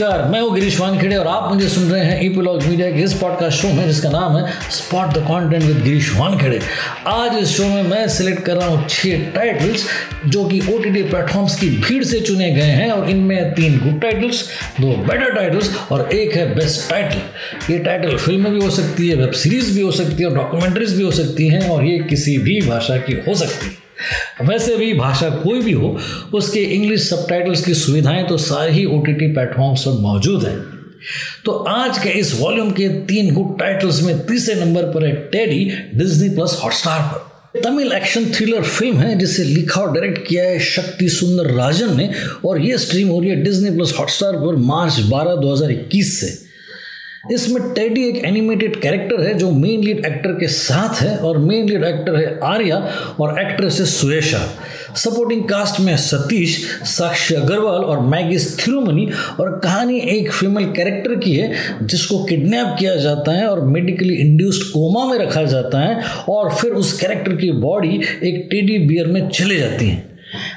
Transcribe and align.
नमस्कार, 0.00 0.28
मैं 0.30 0.40
हूँ 0.40 0.52
गिरीश 0.54 0.78
वानखेड़े 0.80 1.16
और 1.16 1.26
आप 1.26 1.50
मुझे 1.52 1.68
सुन 1.68 1.90
रहे 1.90 2.04
हैं 2.04 2.20
ईपीलॉग 2.24 2.62
मीडिया 2.62 2.90
के 2.90 3.00
इस 3.04 3.12
पॉडकास्ट 3.14 3.58
शो 3.62 3.68
में, 3.68 3.86
जिसका 3.86 4.10
नाम 4.10 4.36
है 4.36 4.52
spot 4.70 5.08
the 5.14 5.22
content 5.24 5.62
with 5.62 5.82
Girish 5.84 6.12
Wankhede. 6.16 6.60
आज 7.06 7.36
इस 7.38 7.48
शो 7.56 7.64
में 7.64 7.82
मैं 7.82 8.06
सिलेक्ट 8.08 8.42
कर 8.44 8.56
रहा 8.56 8.68
हूँ 8.68 8.86
छह 8.88 9.24
टाइटल्स 9.34 9.84
जो 10.26 10.44
कि 10.44 10.60
ओ 10.60 10.78
टी 10.78 10.90
प्लेटफॉर्म्स 10.92 11.56
की 11.60 11.68
भीड़ 11.68 12.02
से 12.04 12.20
चुने 12.20 12.50
गए 12.50 12.70
हैं, 12.70 12.90
और 12.90 13.10
इनमें 13.10 13.52
तीन 13.54 13.78
गुड 13.78 14.00
टाइटल्स 14.02 14.42
दो 14.80 14.94
बेटर 15.02 15.34
टाइटल्स 15.34 15.70
और 15.92 16.08
एक 16.12 16.34
है 16.36 16.54
बेस्ट 16.54 16.88
टाइटल 16.90 17.72
ये 17.72 17.78
टाइटल 17.80 18.16
फ़िल्म 18.16 18.50
भी 18.50 18.64
हो 18.64 18.70
सकती 18.70 19.08
है 19.08 19.16
वेब 19.16 19.32
सीरीज़ 19.42 19.74
भी 19.74 19.82
हो 19.82 19.92
सकती 19.92 20.22
है, 20.22 20.28
और 20.28 20.36
डॉक्यूमेंट्रीज 20.36 20.96
भी 20.96 21.02
हो 21.02 21.10
सकती 21.10 21.48
हैं, 21.48 21.68
और 21.68 21.84
ये 21.84 21.98
किसी 22.08 22.38
भी 22.38 22.60
भाषा 22.68 22.96
की 22.96 23.20
हो 23.28 23.34
सकती 23.34 23.66
है। 23.66 23.89
वैसे 24.48 24.76
भी 24.76 24.94
भाषा 24.94 25.30
कोई 25.30 25.60
भी 25.60 25.72
हो, 25.72 25.98
उसके 26.34 26.60
इंग्लिश 26.60 27.10
सब 27.10 27.26
की 27.64 27.74
सुविधाएँ 27.74 28.24
तो 28.24 28.36
सारे 28.36 28.72
ही 28.72 28.84
ओ 28.84 29.00
टी 29.00 29.12
टी 29.12 29.26
प्लेटफॉर्म्स 29.26 29.82
पर 29.82 29.92
मौजूद 29.92 30.44
हैं। 30.44 30.80
तो 31.44 31.52
आज 31.52 31.98
के 31.98 32.08
इस 32.08 32.40
वॉल्यूम 32.40 32.70
के 32.70 32.88
तीन 32.88 33.34
गुड 33.34 33.58
टाइटल्स 33.58 34.02
में 34.02 34.26
तीसरे 34.26 34.54
नंबर 34.54 34.82
पर 34.82 35.06
है 35.06 35.12
टेडी 35.12 35.70
डिज्नी 35.94 36.28
प्लस 36.28 36.60
हॉटस्टार 36.64 37.00
पर। 37.00 37.30
तमिल 37.60 37.92
एक्शन 37.92 38.24
थ्रिलर 38.24 38.62
फ़िल्म 38.62 38.96
है, 38.96 39.18
जिसे 39.18 39.44
लिखा 39.44 39.80
और 39.80 39.92
डायरेक्ट 39.92 40.28
किया 40.28 40.44
है 40.44 40.60
शक्ति 40.60 41.08
सुंदर 41.08 41.50
राजन 41.50 41.96
ने, 41.96 42.10
और 42.44 42.60
ये 42.60 42.78
स्ट्रीम 42.78 43.08
हो 43.08 43.20
रही 43.20 43.30
है 43.30 43.36
डिज्नी 43.36 43.70
प्लस 43.70 43.94
हॉटस्टार 43.98 44.32
पर 44.32 44.56
मार्च 44.56 45.00
12 45.00 45.36
2021 45.36 46.20
से। 46.20 46.49
इसमें 47.24 47.72
टेडी 47.74 48.04
एक 48.08 48.24
एनिमेटेड 48.24 48.80
कैरेक्टर 48.80 49.20
है, 49.20 49.32
जो 49.34 49.50
मेन 49.50 49.80
लीड 49.80 50.04
एक्टर 50.06 50.32
के 50.32 50.46
साथ 50.48 51.00
है 51.02 51.16
और 51.16 51.38
मेन 51.38 51.68
लीड 51.68 51.84
एक्टर 51.84 52.16
है 52.16 52.38
आर्या 52.44 52.76
और 53.20 53.40
एक्ट्रेस 53.40 53.80
है 53.80 53.86
सुरेशा। 53.86 54.38
सपोर्टिंग 54.96 55.42
कास्ट 55.44 55.80
में 55.80 55.96
सतीश, 55.96 56.56
साक्षी 56.86 57.34
अग्रवाल 57.34 57.84
और 57.84 58.00
मैगिस 58.00 58.58
थिरुमनी 58.58 59.08
और 59.40 59.58
कहानी 59.64 59.98
एक 60.10 60.32
फीमेल 60.32 60.72
कैरेक्टर 60.72 61.14
की 61.14 61.34
है, 61.34 61.52
जिसको 61.82 62.24
किडनैप 62.24 62.76
किया 62.78 62.96
जाता 62.96 63.32
है 63.32 63.46
और 63.48 63.64
मेडिकली 63.66 64.14
इंड्यूस्ड 64.14 64.62
कोमा 64.72 65.06
में 65.06 65.18
रखा 65.18 65.42
जाता 65.44 65.80
है 65.80 66.02
और 66.28 66.54
फिर 66.54 66.72
उस 66.72 67.00
कैरेक्टर 67.00 67.36
की 67.36 67.52
बॉडी 67.52 68.00
एक 68.22 68.46
टेडी 68.50 68.78
बियर 68.78 69.06
में 69.06 69.28
चले 69.28 69.58
जाती 69.58 69.88
है। 69.88 70.09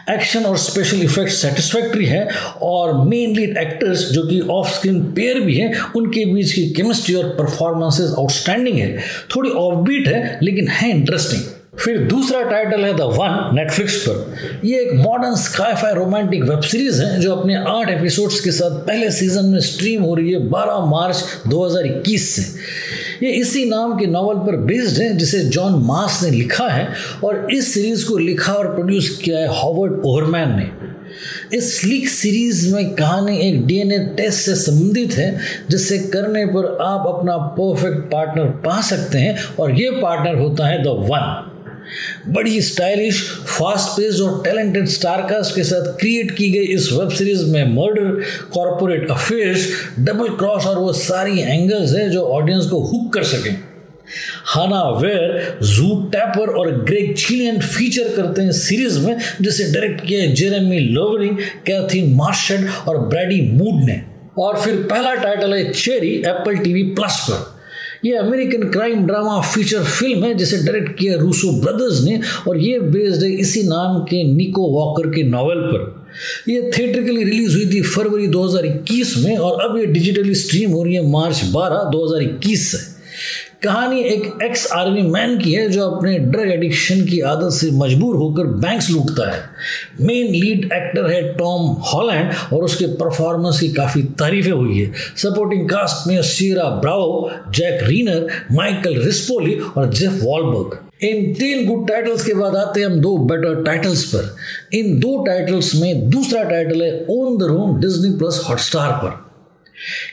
एक्शन 0.09 0.45
और 0.45 0.57
स्पेशल 0.57 1.01
इफ़ेक्ट 1.01 1.31
सेटिस्फैक्ट्री 1.31 2.05
है 2.05 2.27
और 2.61 2.93
मेनली 3.07 3.43
एक्टर्स 3.43 4.11
जो 4.11 4.23
कि 4.23 4.39
ऑफ़ 4.39 4.69
स्क्रीन 4.69 5.03
पेयर 5.13 5.39
भी 5.39 5.57
हैं, 5.57 5.81
उनके 5.95 6.25
बीच 6.25 6.53
की 6.53 6.69
केमिस्ट्री 6.69 7.15
और 7.15 7.29
परफॉर्मेंसेज 7.29 8.11
आउटस्टैंडिंग 8.11 8.77
है। 8.77 8.97
थोड़ी 9.35 9.49
ऑफ़ 9.49 9.75
बीट 9.75 10.07
है, 10.07 10.39
लेकिन 10.43 10.67
है 10.67 10.89
इंटरेस्टिंग 10.89 11.41
फिर 11.79 11.97
दूसरा 11.97 12.41
टाइटल 12.41 12.85
है 12.85 12.93
द 12.93 13.01
वन 13.01 13.49
नेटफ्लिक्स 13.55 13.95
पर। 13.97 14.67
ये 14.67 14.79
एक 14.79 14.93
modern 14.93 15.35
sci-fi 15.35 15.93
romantic 15.93 16.43
web 16.43 16.61
series 16.61 17.01
है, 17.03 17.19
जो 17.21 17.35
अपने 17.35 17.55
आठ 17.55 17.89
एपिसोड्स 17.89 18.39
के 18.39 18.51
साथ 18.51 18.69
पहले 18.69 19.11
सीज़न 19.11 19.45
में 19.45 19.59
स्ट्रीम 19.59 20.03
हो 20.03 20.15
रही 20.15 20.31
है 20.31 20.39
12 20.49 20.85
मार्च 20.85 21.23
2021 21.47 22.29
से। 22.35 22.41
ये 23.25 23.31
इसी 23.31 23.65
नाम 23.65 23.97
के 23.99 24.05
नावल 24.05 24.35
पर 24.35 24.55
बेस्ड 24.55 25.01
है, 25.01 25.17
जिसे 25.17 25.39
जॉन 25.39 25.73
मास 25.85 26.19
ने 26.23 26.31
लिखा 26.31 26.67
है 26.67 26.87
और 27.23 27.47
इस 27.51 27.73
सीरीज़ 27.73 28.07
को 28.07 28.17
लिखा 28.17 28.53
और 28.53 28.73
प्रोड्यूस 28.75 29.09
किया 29.23 29.39
है 29.39 29.47
हॉवर्ड 29.47 30.01
ओहरमैन 30.05 30.55
ने। 30.57 30.69
इस 31.57 31.81
स्लीक 31.81 32.07
सीरीज़ 32.09 32.75
में 32.75 32.93
कहानी 32.95 33.37
एक 33.37 33.65
डीएनए 33.65 33.97
टेस्ट 34.17 34.39
से 34.39 34.55
संबंधित 34.55 35.13
है 35.13 35.39
जिसे 35.69 35.97
करने 35.99 36.45
पर 36.45 36.65
आप 36.81 37.07
अपना 37.07 37.37
परफेक्ट 37.37 38.11
पार्टनर 38.11 38.45
पा 38.65 38.81
सकते 38.81 39.17
हैं 39.17 39.37
और 39.59 39.71
ये 39.71 39.89
पार्टनर 39.91 40.35
होता 40.35 40.67
है 40.67 40.83
द 40.83 40.87
वन 40.87 41.52
बड़ी 42.27 42.61
स्टाइलिश 42.61 43.21
फास्ट 43.47 43.89
पेस 43.97 44.19
और 44.21 44.41
टैलेंटेड 44.43 44.87
स्टारकास्ट 44.87 45.55
के 45.55 45.63
साथ 45.63 45.91
क्रिएट 45.99 46.31
की 46.31 46.49
गई 46.51 46.73
इस 46.75 46.91
वेब 46.93 47.09
सीरीज़ 47.09 47.45
में 47.45 47.73
murder 47.73 48.21
corporate 48.53 49.11
affairs 49.11 49.67
double 49.99 50.29
cross 50.37 50.65
और 50.65 50.77
वो 50.77 50.93
सारी 50.93 51.39
एंगल्स 51.39 51.93
है 51.93 52.09
जो 52.09 52.25
ऑडियंस 52.29 52.65
को 52.65 52.79
हुक 52.81 53.13
कर 53.13 53.23
सकें। 53.23 53.55
हाना 54.45 54.81
वेयर 54.99 55.57
जू 55.63 55.95
टैपर 56.13 56.49
और 56.49 56.71
ग्रेग 56.83 57.13
चिलियन 57.15 57.59
फीचर 57.59 58.09
करते 58.15 58.41
हैं 58.41 58.51
सीरीज़ 58.51 58.99
में, 58.99 59.17
जिसे 59.41 59.71
डायरेक्ट 59.73 60.05
किया 60.07 60.21
है 60.21 60.33
जेरेमी 60.33 60.79
लोवरिंग 60.79 61.37
कैथीन 61.65 62.13
मार्शेड 62.15 62.67
और 62.87 62.97
ब्रैडी 63.07 63.41
मूड 63.51 63.83
ने 63.83 64.01
और 64.39 64.59
फिर 64.61 64.75
पहला 64.91 65.13
टाइटल 65.15 65.53
है 65.53 65.71
चेरी 65.71 66.13
एप्पल 66.27 66.57
टीवी 66.57 66.83
प्लस 66.83 67.25
पर। 67.29 67.51
ये 68.05 68.13
American 68.17 68.69
crime 68.69 69.05
drama 69.05 69.41
feature 69.41 69.83
film 69.83 70.23
है, 70.23 70.33
जिसे 70.33 70.57
डायरेक्ट 70.57 70.99
किया 70.99 71.15
रूसो 71.15 71.51
ब्रदर्स 71.61 72.01
ने, 72.03 72.19
और 72.47 72.57
ये 72.57 72.79
बेस्ड 72.79 73.23
है 73.23 73.31
इसी 73.31 73.63
नाम 73.63 73.99
के 73.99 74.23
निको 74.23 74.67
वॉकर 74.67 75.09
के 75.09 75.23
नावल 75.23 75.61
पर। 75.61 76.03
ये 76.51 76.71
थिएटर 76.77 77.03
के 77.03 77.11
लिए 77.11 77.23
रिलीज़ 77.23 77.55
हुई 77.55 77.65
थी 77.65 77.81
फरवरी 77.81 78.27
2021 78.27 79.17
में, 79.17 79.37
और 79.37 79.61
अब 79.61 79.77
ये 79.77 79.85
डिजिटली 79.85 80.35
स्ट्रीम 80.35 80.71
हो 80.71 80.83
रही 80.83 80.95
है 80.95 81.09
मार्च 81.09 81.43
12 81.43 81.89
2021 81.91 82.71
से। 82.71 82.92
कहानी 83.63 84.01
एक 84.03 84.23
एक्स 84.43 84.65
आर्मी 84.73 85.01
मैन 85.01 85.37
की 85.39 85.53
है 85.53 85.67
जो 85.69 85.89
अपने 85.89 86.17
ड्रग 86.19 86.49
एडिक्शन 86.51 87.05
की 87.05 87.19
आदत 87.27 87.53
से 87.53 87.69
मजबूर 87.71 88.15
होकर 88.15 88.47
बैंक्स 88.63 88.89
लूटता 88.91 89.29
है। 89.31 89.39
मेन 90.01 90.31
लीड 90.31 90.65
एक्टर 90.73 91.09
है 91.11 91.21
टॉम 91.33 91.69
हॉलैंड 91.91 92.33
और 92.53 92.63
उसके 92.63 92.87
परफॉर्मेंस 92.95 93.59
की 93.59 93.69
काफ़ी 93.73 94.03
तारीफें 94.19 94.51
हुई 94.51 94.79
है। 94.79 94.91
सपोर्टिंग 95.15 95.69
कास्ट 95.69 96.07
में 96.07 96.21
सीरा 96.21 96.69
ब्राओ 96.81 97.29
जैक 97.51 97.83
रीनर 97.83 98.27
माइकल 98.51 99.01
रिस्पोली 99.03 99.57
और 99.77 99.93
जेफ 99.93 100.19
वॉलबर्ग 100.23 100.79
इन 101.05 101.33
तीन 101.33 101.65
गुड 101.67 101.87
टाइटल्स 101.87 102.25
के 102.25 102.33
बाद 102.33 102.55
आते 102.55 102.79
हैं 102.79 102.87
हम 102.87 102.99
दो 103.01 103.17
बेटर 103.17 103.63
टाइटल्स 103.63 104.03
पर। 104.05 104.77
इन 104.77 104.99
दो 104.99 105.17
टाइटल्स 105.23 105.75
में 105.75 106.09
दूसरा 106.09 106.43
टाइटल 106.43 106.83
है 106.83 107.05
on 107.09 107.37
the 107.37 107.43
room 107.43 107.79
Disney 107.79 108.17
plus 108.17 108.45
Hotstar 108.49 108.91
पर। 108.91 109.22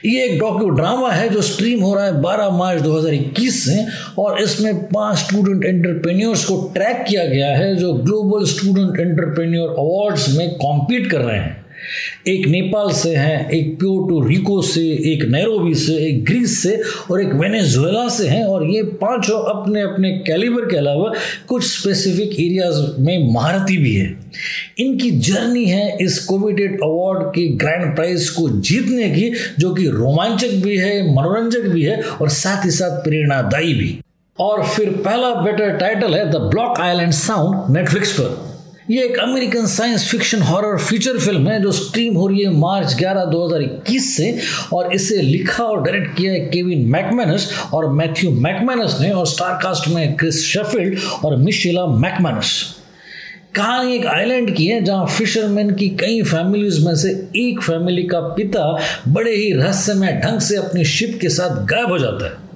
ये 0.05 0.25
एक 0.25 0.39
डॉक्यू 0.41 0.69
ड्रामा 0.69 1.11
है 1.11 1.29
जो 1.29 1.43
स्ट्रीम 1.43 1.81
हो 1.81 1.95
रहा 1.95 2.05
है 2.05 2.13
12 2.23 2.51
मार्च 2.51 2.83
2021 2.83 3.51
से 3.51 3.87
और 4.19 4.41
इसमें 4.43 4.83
पाँच 4.85 5.19
स्टूडेंट 5.19 5.65
एंटरप्रेन्योर्स 5.65 6.45
को 6.45 6.71
ट्रैक 6.75 7.05
किया 7.09 7.25
गया 7.25 7.57
है 7.57 7.75
जो 7.77 7.93
ग्लोबल 7.93 8.45
स्टूडेंट 8.45 9.01
एंटरप्रेन्योर 9.01 9.69
अवार्ड्स 9.69 10.29
में 10.37 10.51
कॉम्पीट 10.55 11.11
कर 11.11 11.21
रहे 11.21 11.39
हैं। 11.39 11.60
एक 12.29 12.47
नेपाल 12.47 12.93
से 12.93 13.15
हैं, 13.17 13.51
एक 13.51 13.79
प्योटो 13.79 14.29
रिको 14.29 14.63
से, 14.63 14.81
एक 14.83 15.25
नैरोबी 15.25 15.75
से, 15.75 15.93
एक 15.93 16.25
ग्रीस 16.25 16.63
से 16.63 16.81
और 17.11 17.23
एक 17.23 17.33
वेनेजुएला 17.33 18.09
से 18.09 18.29
हैं 18.29 18.45
और 18.45 18.71
ये 18.71 18.83
पाँचों 18.83 19.61
अपने 19.61 19.81
अपने 19.81 20.11
कैलिबर 20.11 20.61
के 20.61 20.77
अलावा 20.77 21.13
कुछ 21.49 21.65
स्पेसिफिक 21.65 22.41
एरियाज़ 22.41 23.01
में 23.01 23.35
महारती 23.35 23.77
भी 23.77 23.95
है। 23.95 24.21
इनकी 24.79 25.11
जर्नी 25.11 25.65
है 25.65 25.97
इस 26.01 26.19
कोविडेड 26.19 26.75
अवार्ड 26.75 27.23
के 27.35 27.49
ग्रैंड 27.49 27.95
प्राइज 27.95 28.31
को 28.31 28.49
जीतने 28.49 29.11
की, 29.11 29.33
जो 29.59 29.75
कि 29.75 29.87
रोमांचक 29.87 30.51
भी 30.51 30.77
है, 30.77 31.15
मनोरंजक 31.17 31.61
भी 31.61 31.83
है 31.83 32.03
और 32.03 32.29
साथ 32.29 32.65
ही 32.65 32.71
साथ 32.71 32.91
प्रेरणादायी 32.91 33.75
भी। 33.75 34.01
और 34.41 34.65
फिर 34.65 34.91
पहला 34.91 35.35
बेटर 35.35 35.77
टाइटल 35.77 36.15
है 36.15 36.31
the 36.31 36.35
block 36.35 36.81
island 36.81 37.13
sound 37.13 37.77
Netflix 37.77 38.13
पर। 38.13 38.50
ये 38.91 39.03
एक 39.05 39.19
American 39.19 39.67
science 39.67 40.09
fiction 40.11 40.41
horror 40.43 40.79
feature 40.79 41.19
film 41.19 41.49
है, 41.49 41.63
जो 41.63 41.73
स्ट्रीम 41.73 42.15
हो 42.15 42.27
रही 42.27 42.43
है 42.43 42.51
मार्च 42.51 42.95
11 42.95 43.25
2021 43.25 44.17
से, 44.17 44.39
और 44.73 44.95
इसे 44.95 45.21
लिखा 45.23 45.65
और 45.65 45.83
डायरेक्ट 45.83 46.17
किया 46.17 46.33
है 46.33 46.41
केविन 46.41 46.87
मैकमैनस 46.87 47.49
और 47.75 47.89
मैथ्यू 47.93 48.31
मैकमैनस 48.31 48.97
ने, 49.01 49.11
और 49.11 49.27
स्टारकास्ट 49.27 49.89
में 49.89 50.17
क्रिस 50.17 50.45
शेफिल्ड 50.47 50.99
और 51.25 51.37
मिशेला 51.37 51.87
मैकमैनस 51.87 52.77
कहानी 53.55 53.95
एक 53.95 54.07
आइलैंड 54.07 54.55
की 54.57 54.67
है, 54.67 54.85
जहाँ 54.85 55.07
फिशरमैन 55.07 55.75
की 55.75 55.89
कई 55.89 56.23
फैमिलीज़ 56.23 56.85
में 56.87 56.95
से 56.97 57.11
एक 57.37 57.63
फैमिली 57.63 58.03
का 58.03 58.21
पिता 58.21 58.79
बड़े 59.09 59.37
ही 59.37 59.53
रहस्यमय 59.53 60.21
ढंग 60.25 60.41
से 60.41 60.57
अपनी 60.57 60.85
शिप 60.85 61.19
के 61.21 61.29
साथ 61.29 61.67
गायब 61.67 61.89
हो 61.89 61.99
जाता 61.99 62.25
है। 62.25 62.50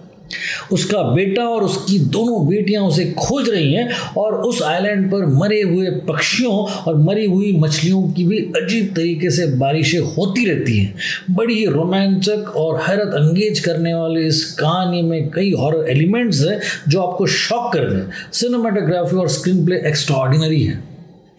उसका 0.72 1.02
बेटा 1.02 1.42
और 1.42 1.62
उसकी 1.62 1.98
दोनों 1.98 2.48
बेटियाँ 2.48 2.82
उसे 2.82 3.04
खोज 3.18 3.48
रही 3.48 3.72
हैं 3.74 3.90
और 4.16 4.34
उस 4.34 4.62
आइलैंड 4.62 5.10
पर 5.12 5.26
मरे 5.26 5.62
हुए 5.62 5.90
पक्षियों 5.90 6.52
और 6.52 6.96
मरी 6.96 7.26
हुई 7.26 7.56
मछलियों 7.56 8.02
की 8.12 8.24
भी 8.24 8.38
अजीब 8.38 8.94
तरीके 8.96 9.30
से 9.30 9.46
बारिशें 9.46 9.98
होती 9.98 10.44
रहती 10.44 10.78
हैं। 10.78 10.94
बड़ी 11.30 11.54
ही 11.54 11.66
रोमांचक 11.66 12.52
और 12.56 12.80
हैरत 12.80 13.14
अंगेज 13.14 13.60
करने 13.60 13.94
वाले 13.94 14.26
इस 14.26 14.44
कहानी 14.52 15.02
में 15.02 15.30
कई 15.30 15.52
हॉरर 15.52 15.90
एलिमेंट्स 15.90 16.40
हैं 16.40 16.60
जो 16.88 17.02
आपको 17.02 17.26
शॉक 17.26 17.72
कर 17.72 17.90
दें। 17.90 18.10
सिनेमाटोग्राफी 18.32 19.16
और 19.16 19.28
स्क्रीन 19.28 19.66
प्ले 19.66 19.76
एक्स्ट्रा 19.76 20.36
है। 20.50 20.84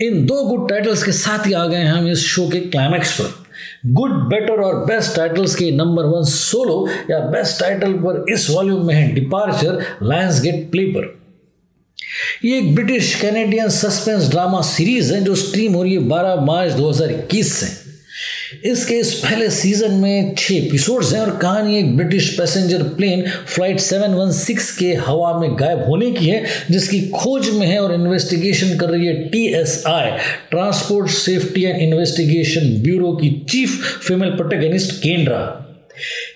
इन 0.01 0.25
दो 0.25 0.43
गुड 0.43 0.69
टाइटल्स 0.69 1.03
के 1.03 1.11
साथ 1.11 1.47
ही 1.47 1.53
आ 1.53 1.67
गए 1.67 1.77
हैं 1.77 1.91
हम 1.91 2.07
इस 2.07 2.19
शो 2.19 2.49
के 2.49 2.59
क्लाइमैक्स 2.59 3.21
पर। 3.21 3.44
गुड 3.85 4.11
बेटर 4.11 4.61
और 4.61 4.85
बेस्ट 4.85 5.15
टाइटल्स 5.15 5.55
के 5.55 5.71
नंबर 5.71 6.03
वन 6.03 6.23
सोलो 6.23 6.87
या 7.09 7.19
बेस्ट 7.19 7.59
टाइटल 7.59 7.93
पर 7.93 8.25
इस 8.33 8.49
वॉल्यूम 8.49 8.87
में 8.87 8.95
है 8.95 9.11
डिपार्चर 9.13 9.83
लायंस 10.03 10.41
गेट 10.41 10.71
प्ले 10.71 10.85
पर 10.85 11.25
ये 12.45 12.57
एक 12.57 12.75
British 12.75 13.21
Canadian 13.21 13.69
suspense 13.69 14.29
drama 14.29 14.61
series 14.61 15.13
है 15.13 15.21
जो 15.21 15.35
स्ट्रीम 15.35 15.73
हो 15.73 15.83
रही 15.83 15.93
है 15.93 15.99
12 15.99 16.39
मार्च 16.45 16.73
2021 16.73 17.43
से। 17.43 17.84
इसके 18.63 18.95
इस 18.95 19.13
पहले 19.13 19.49
सीज़न 19.49 19.91
में 19.91 20.35
छह 20.37 20.55
एपिसोड्स 20.55 21.13
हैं 21.13 21.21
और 21.21 21.29
कहानी 21.37 21.77
एक 21.77 21.97
ब्रिटिश 21.97 22.29
पैसेंजर 22.37 22.83
प्लेन 22.83 23.23
फ़्लाइट 23.47 23.79
716 23.79 24.69
के 24.71 24.93
हवा 24.93 25.39
में 25.39 25.55
गायब 25.59 25.83
होने 25.83 26.11
की 26.11 26.27
है, 26.27 26.43
जिसकी 26.71 27.01
खोज 27.07 27.49
में 27.49 27.67
है 27.67 27.79
और 27.79 27.93
इन्वेस्टिगेशन 27.93 28.77
कर 28.77 28.89
रही 28.89 29.05
है 29.05 29.13
TSI 29.29 30.11
transport 30.51 31.09
safety 31.09 31.63
and 31.63 31.81
investigation 31.81 32.81
bureau 32.83 33.11
की 33.11 33.29
चीफ 33.49 33.81
फीमेल 34.07 34.29
प्रोटेगनिस्ट 34.29 35.01
केंद्रा 35.03 35.64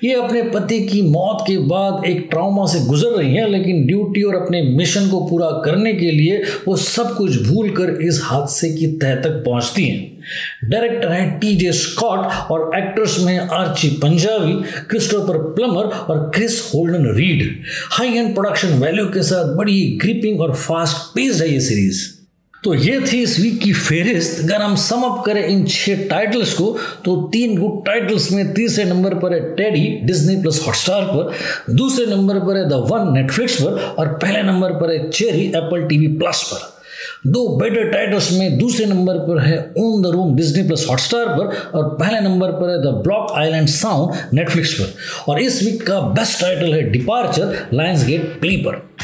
ये 0.04 0.14
अपने 0.14 0.42
पति 0.44 0.80
की 0.88 1.02
मौत 1.02 1.44
के 1.48 1.58
बाद 1.68 2.06
एक 2.06 2.28
ट्रॉमा 2.32 2.66
से 2.66 2.80
गुजर 2.80 3.10
रही 3.12 3.34
हैं, 3.36 3.48
लेकिन 3.48 3.86
ड्यूटी 3.88 4.22
और 4.24 4.36
अपने 4.36 4.62
मिशन 4.76 5.10
को 5.10 5.20
पूरा 5.30 5.50
करने 5.66 5.94
के 5.94 6.12
लिए 6.12 6.42
वो 6.68 6.76
सब 6.76 7.16
कुछ 7.16 7.42
भूल 7.48 7.70
कर 7.70 7.90
इस 8.02 8.20
हादसे 8.24 8.70
की 8.70 8.88
तह 8.98 9.16
तक 9.16 9.42
पहुँचती 9.46 9.88
हैं। 9.88 10.70
डायरेक्टर 10.70 11.12
हैं 11.12 11.40
टी 11.40 11.56
जे 11.56 11.72
स्कॉट 11.72 12.52
और 12.52 12.72
एक्ट्रेस 12.78 13.18
में 13.20 13.38
आर्ची 13.40 13.90
पंजाबी 14.04 14.54
क्रिस्टोफर 14.90 15.38
प्लमर 15.56 15.86
और 15.86 16.30
Chris 16.36 16.62
Holden 16.76 17.12
Reid 17.16 17.44
high 17.92 18.18
end 18.18 18.34
production 18.36 18.80
value 18.80 19.06
के 19.06 19.24
साथ 19.24 19.56
बड़ी 19.56 19.82
ग्रिपिंग 20.02 20.42
और 20.42 20.56
फास्ट 20.58 21.14
पेस्ड 21.16 21.44
है 21.44 21.52
ये 21.54 21.60
सीरीज़ 21.62 22.19
तो 22.64 22.74
ये 22.74 23.00
थी 23.02 23.22
इस 23.24 23.40
वीक 23.40 23.60
की 23.62 23.72
फेरिस्त 23.74 24.40
अगर 24.44 24.62
हम 24.62 24.76
सम 24.76 25.02
अप 25.02 25.24
करें 25.26 25.46
इन 25.48 25.66
छह 25.66 26.04
टाइटल्स 26.08 26.54
को 26.54 26.66
तो 27.06 27.16
तीन 27.34 27.56
गुड 27.58 27.86
टाइटल्स 27.86 28.32
में 28.32 28.54
तीसरे 28.54 28.86
नंबर 28.86 29.14
पर 29.20 29.34
है 29.34 29.40
टेडी 29.56 29.86
डिज्नी 30.04 30.36
प्लस 30.42 30.64
हॉटस्टार 30.66 31.04
पर, 31.04 31.32
दूसरे 31.74 32.06
नंबर 32.06 32.40
पर 32.40 32.58
है 32.58 32.68
द 32.70 32.82
वन 32.92 33.14
नेटफ्लिक्स 33.14 33.56
पर, 33.62 33.80
और 34.00 34.08
पहले 34.14 34.42
नंबर 34.44 34.72
पर 34.72 34.92
है 34.92 35.10
चेरी 35.10 35.46
एप्पल 35.48 35.84
टीवी 35.84 36.08
प्लस 36.18 36.44
पर। 36.44 37.32
दो 37.32 37.48
बेटर 37.58 37.92
टाइटल्स 37.92 38.32
में 38.32 38.58
दूसरे 38.58 38.86
नंबर 38.86 39.18
पर 39.20 39.40
है 39.40 39.58
on 39.78 40.02
the 40.02 40.12
room 40.14 40.36
Disney 40.36 40.68
plus 40.68 40.86
Hotstar 40.90 41.26
पर, 41.30 41.56
और 41.78 41.90
पहले 41.96 42.20
नंबर 42.20 42.52
पर 42.52 42.70
है 42.70 42.78
the 42.84 42.96
block 43.04 43.32
island 43.38 43.68
sound 43.68 44.36
Netflix 44.36 44.74
पर। 44.74 45.32
और 45.32 45.42
इस 45.42 45.64
वीक 45.64 45.88
का 45.88 46.00
बेस्ट 46.12 46.42
टाइटल 46.42 46.74
है 46.74 46.84
डिपार्चर 46.92 47.68
लायंस 47.74 48.06
गेट 48.06 48.40
प्ली 48.42 48.58
पर। 48.58 48.89